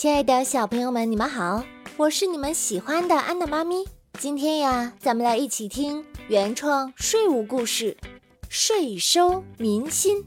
[0.00, 1.64] 亲爱的小朋友们，你们好，
[1.96, 3.84] 我是你们喜欢的安娜妈咪。
[4.20, 7.96] 今天呀，咱们来一起听原创税务故事
[8.48, 10.18] 《税收民心》。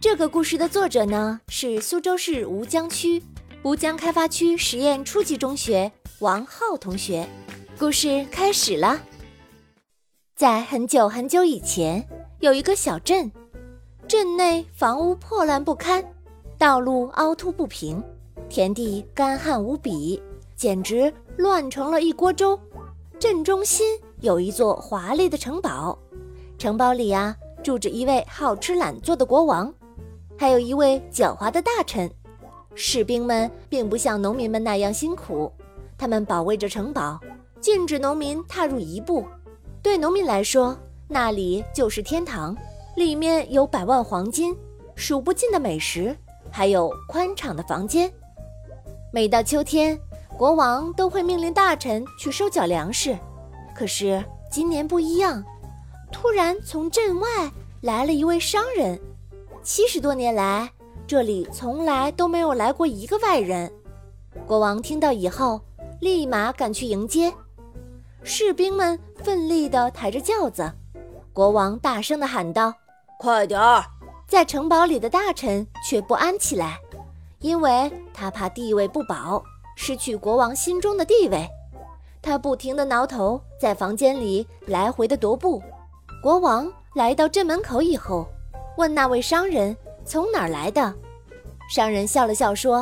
[0.00, 3.20] 这个故事的作者呢是苏州市吴江区
[3.64, 5.90] 吴江开发区实验初级中学
[6.20, 7.28] 王浩同学。
[7.76, 9.02] 故事开始了。
[10.36, 12.06] 在很久很久以前，
[12.38, 13.28] 有一个小镇，
[14.06, 16.04] 镇内房屋破烂不堪，
[16.56, 18.00] 道路凹凸不平。
[18.48, 20.22] 田地干旱无比，
[20.54, 22.58] 简直乱成了一锅粥。
[23.18, 25.98] 镇中心有一座华丽的城堡，
[26.58, 29.72] 城堡里啊住着一位好吃懒做的国王，
[30.36, 32.10] 还有一位狡猾的大臣。
[32.74, 35.50] 士兵们并不像农民们那样辛苦，
[35.96, 37.18] 他们保卫着城堡，
[37.60, 39.24] 禁止农民踏入一步。
[39.82, 40.76] 对农民来说，
[41.08, 42.56] 那里就是天堂，
[42.96, 44.54] 里面有百万黄金、
[44.94, 46.14] 数不尽的美食，
[46.50, 48.12] 还有宽敞的房间。
[49.16, 49.98] 每到秋天，
[50.36, 53.18] 国王都会命令大臣去收缴粮食。
[53.74, 55.42] 可是今年不一样，
[56.12, 57.26] 突然从镇外
[57.80, 59.00] 来了一位商人。
[59.62, 60.70] 七十多年来，
[61.06, 63.72] 这里从来都没有来过一个外人。
[64.46, 65.62] 国王听到以后，
[65.98, 67.32] 立马赶去迎接。
[68.22, 70.70] 士兵们奋力地抬着轿子，
[71.32, 72.74] 国王大声地喊道
[73.18, 73.82] ：“快点儿！”
[74.28, 76.78] 在城堡里的大臣却不安起来。
[77.46, 79.40] 因为他怕地位不保，
[79.76, 81.48] 失去国王心中的地位，
[82.20, 85.62] 他不停地挠头，在房间里来回的踱步。
[86.20, 88.26] 国王来到镇门口以后，
[88.76, 90.92] 问那位商人从哪儿来的。
[91.70, 92.78] 商人笑了笑说：“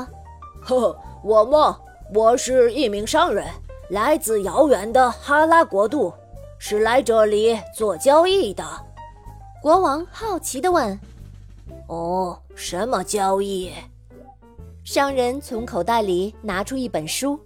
[0.64, 1.78] 呵呵，我吗？
[2.14, 3.46] 我是一名商人，
[3.90, 6.10] 来自遥远的哈拉国度，
[6.58, 8.64] 是来这里做交易的。”
[9.60, 10.98] 国王好奇地问
[11.86, 13.70] ：“哦，什么交易？”
[14.84, 17.40] 商人从口袋里拿出一本书，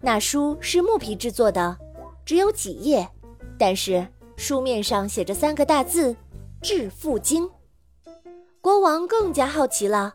[0.00, 1.76] 那书是木皮制作的，
[2.24, 3.06] 只有几页，
[3.58, 6.16] 但是书面上写着三个大字
[6.62, 7.48] “致富经”。
[8.62, 10.14] 国王更加好奇了。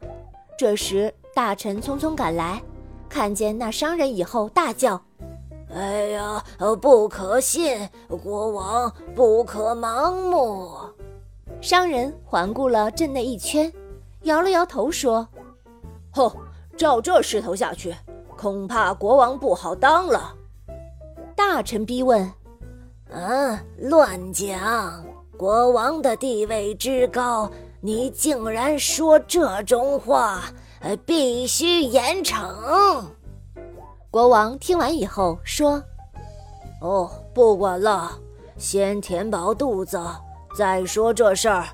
[0.58, 2.60] 这时，大臣匆匆赶来，
[3.08, 5.00] 看见那商人以后，大叫
[5.72, 6.44] ：“哎呀，
[6.82, 7.88] 不可信！
[8.24, 10.72] 国王不可盲目！”
[11.62, 13.72] 商人环顾了镇内一圈，
[14.24, 15.28] 摇了摇头说
[16.10, 16.32] ：“哼。”
[16.76, 17.96] 照这势头下去，
[18.38, 20.34] 恐怕国王不好当了。
[21.36, 22.32] 大臣逼问
[23.12, 25.04] ：“嗯，乱讲！
[25.38, 27.50] 国王的地位之高，
[27.82, 30.44] 你竟然说这种话，
[31.06, 33.04] 必须严惩。”
[34.10, 35.84] 国王听完以后说
[36.82, 38.12] ：“哦，不管了，
[38.58, 40.00] 先填饱肚子，
[40.58, 41.66] 再说这事儿。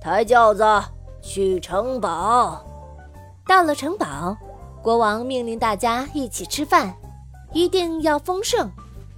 [0.00, 0.64] 抬轿子
[1.22, 2.64] 去城堡。”
[3.46, 4.36] 到了城堡，
[4.82, 6.94] 国王命令大家一起吃饭，
[7.52, 8.70] 一定要丰盛。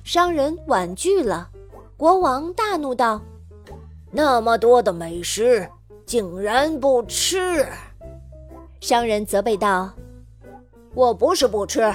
[0.02, 1.48] 商人婉拒了，
[1.96, 3.20] 国王大怒道
[4.10, 5.68] ：“那么多的美食，
[6.04, 7.66] 竟然不吃！”
[8.80, 9.92] 商人责备道
[10.92, 11.94] ：“我不是不吃，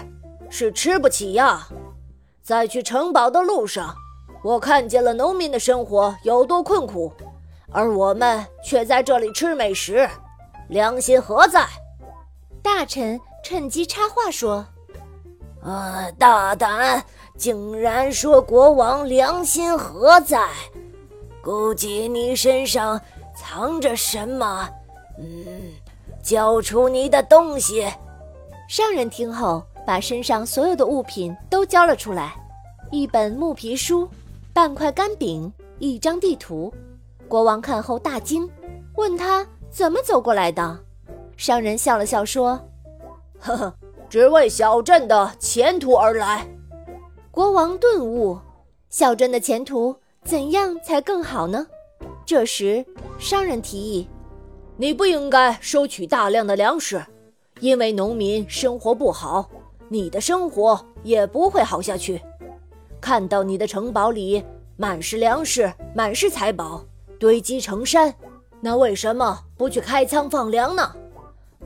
[0.49, 1.67] 是吃不起呀。
[2.41, 3.93] 在去城堡的路上，
[4.41, 7.11] 我看见了农民的生活有多困苦，
[7.71, 10.09] 而我们却在这里吃美食，
[10.69, 11.67] 良心何在？”
[12.61, 14.66] 大臣趁机插话说
[15.63, 17.03] ：“啊，大胆，
[17.38, 20.47] 竟然说国王良心何在？
[21.44, 23.01] 估计你身上
[23.35, 24.69] 藏着什么？
[25.17, 25.73] 嗯，
[26.22, 27.91] 交出你的东西。”
[28.69, 32.35] 商人听后，把身上所有的物品都交了出来：
[32.91, 34.07] 一本木皮书，
[34.53, 36.72] 半块干饼，一张地图。
[37.28, 38.49] 国王看后大惊，
[38.95, 40.79] 问他怎么走过来的。
[41.37, 42.59] 商人笑了笑说
[43.39, 43.73] ：“呵呵，
[44.09, 46.47] 只为小镇的前途而来。”
[47.31, 48.37] 国王顿悟：
[48.89, 51.65] 小镇的前途怎样才更好呢？
[52.25, 52.85] 这时，
[53.17, 54.07] 商人提议
[54.77, 57.03] ：“你不应该收取大量的粮食，
[57.59, 59.49] 因为农民生活不好，
[59.89, 62.22] 你的生活也不会好下去。
[62.99, 64.43] 看到你的城堡里
[64.77, 66.84] 满是粮食，满是财宝，
[67.17, 68.13] 堆积成山，
[68.59, 70.95] 那为什么不去开仓放粮呢？”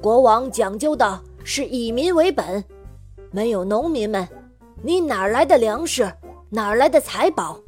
[0.06, 2.63] 国王讲究的是以民为本，
[3.31, 4.30] 没有农民们，
[4.84, 6.07] 你哪来的粮食？
[6.48, 7.60] 哪来的财宝？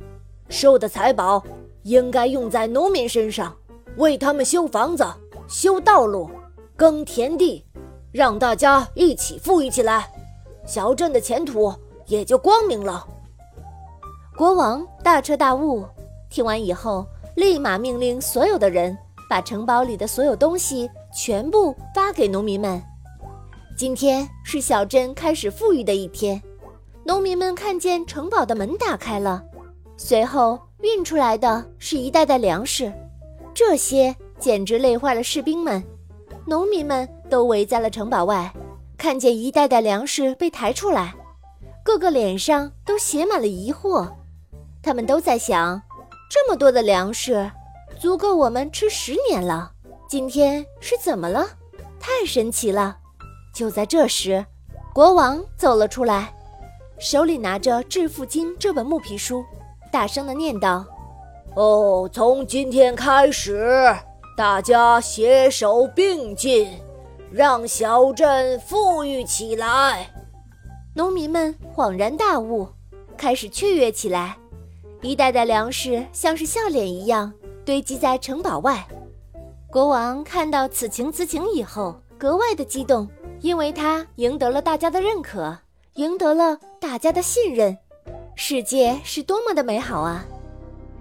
[0.47, 1.43] 收的财宝
[1.81, 3.57] 应该用在农民身上，
[3.95, 5.03] 为他们修房子、
[5.47, 6.29] 修道路、
[6.75, 7.65] 耕田地，
[8.11, 10.07] 让大家一起富裕起来，
[10.63, 11.73] 小镇的前途
[12.05, 13.03] 也就光明了。
[14.37, 15.83] 国王大彻大悟，
[16.29, 17.03] 听完以后，
[17.35, 18.95] 立马命令所有的人
[19.27, 20.87] 把城堡里的所有东西。
[21.17, 22.79] 全部发给农民们。
[23.75, 26.39] 今天是小镇开始富裕的一天。
[27.03, 29.43] 农民们看见城堡的门打开了，
[29.97, 32.93] 随后运出来的是一袋袋粮食，
[33.51, 35.83] 这些简直累坏了士兵们。
[36.45, 38.53] 农民们都围在了城堡外，
[38.95, 41.15] 看见一袋袋粮食被抬出来，
[41.83, 44.07] 个个脸上都写满了疑惑。
[44.83, 45.81] 他们都在想：
[46.29, 47.51] 这么多的粮食，
[47.99, 49.71] 足够我们吃十年了。
[50.09, 51.45] 今天是怎么了？
[51.99, 52.97] 太神奇了！
[53.53, 54.45] 就在这时，
[54.93, 56.33] 国王走了出来。
[56.97, 59.43] 手里拿着《致富经》这本木皮书，
[59.91, 60.85] 大声的念道
[61.57, 63.93] ：“哦，从今天开始，
[64.37, 66.69] 大家携手并进，
[67.29, 70.09] 让小镇富裕起来。”
[70.95, 72.65] 农民们恍然大悟，
[73.17, 74.37] 开始雀跃起来。
[75.01, 77.31] 一袋袋粮食像是笑脸一样
[77.65, 78.87] 堆积在城堡外。
[79.69, 83.07] 国王看到此情此景以后，格外的激动，
[83.41, 85.57] 因为他赢得了大家的认可。
[85.95, 87.75] 赢得了大家的信任，
[88.35, 90.23] 世界是多么的美好啊！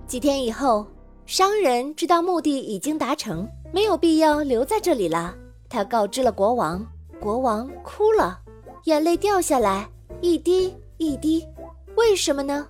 [0.07, 0.87] 几天以后，
[1.27, 5.35] 商人知道目的已经达成，没有必要留在这里了。
[5.69, 6.85] 他告知了国王，
[7.21, 8.41] 国王哭了，
[8.85, 9.89] 眼泪掉下来，
[10.23, 11.47] 一滴一滴。
[11.95, 12.67] 为什么呢？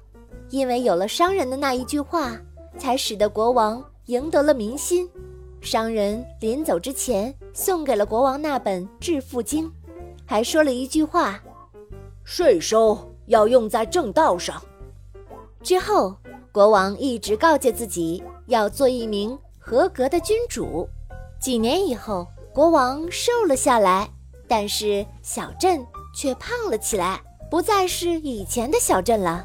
[0.51, 2.37] 因为有了商人的那一句话，
[2.77, 5.09] 才使得国王赢得了民心。
[5.61, 9.67] 商人临走之前，送给了国王那本《致富经》，
[10.25, 11.41] 还说了一句话。
[12.23, 14.63] 税收要用在正道上。
[15.63, 16.15] 之后，
[16.53, 20.89] 国王一直告诫自己要做一名合格的君主。
[21.41, 24.09] 几年以后，国王瘦了下来，
[24.49, 27.21] 但是小镇却胖了起来，
[27.51, 29.45] 不再是以前的小镇了。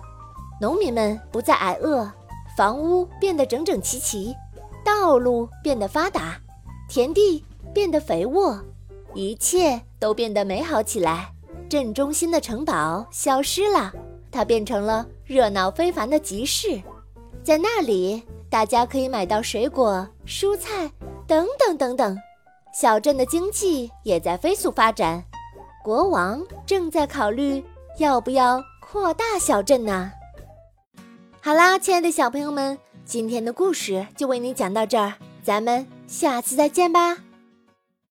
[0.60, 2.12] 农民们不再挨饿，
[2.56, 4.36] 房屋变得整整齐齐，
[4.83, 6.39] 道路变得发达，
[6.89, 7.44] 田地
[7.74, 8.60] 变得肥沃，
[9.13, 11.31] 一切都变得美好起来。
[11.69, 13.94] 镇中心的城堡消失了，
[14.30, 16.81] 它变成了热闹非凡的集市，
[17.44, 20.92] 在那里，大家可以买到水果、蔬菜
[21.25, 22.18] 等等等等。
[22.74, 25.24] 小镇的经济也在飞速发展，
[25.84, 27.63] 国王正在考虑
[27.98, 30.12] 要不要扩大小镇呢。
[31.42, 37.18] 好啦，亲爱的小朋友们，今天的故事就为你讲到这儿，咱们下次再见吧。